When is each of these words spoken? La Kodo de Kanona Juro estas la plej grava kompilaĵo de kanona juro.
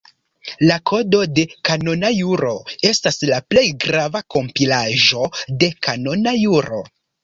La 0.69 0.77
Kodo 0.91 1.19
de 1.39 1.43
Kanona 1.69 2.11
Juro 2.21 2.55
estas 2.91 3.23
la 3.33 3.41
plej 3.53 3.67
grava 3.87 4.25
kompilaĵo 4.39 5.33
de 5.65 5.75
kanona 5.91 6.39
juro. 6.45 6.87